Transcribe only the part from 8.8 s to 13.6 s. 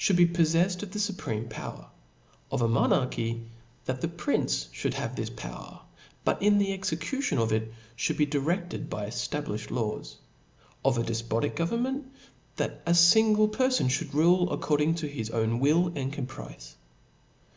by eftaUifhed laws: of a defpotic government, that a (ingle